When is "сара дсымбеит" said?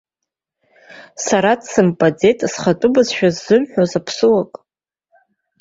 1.25-2.39